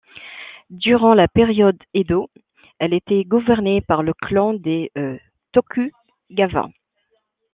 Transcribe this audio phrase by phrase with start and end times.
[0.71, 2.31] Durant la période Edo,
[2.79, 4.91] elle était gouvernée par le clan des
[5.51, 6.69] Tokugawa.